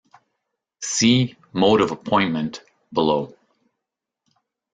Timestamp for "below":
2.91-3.35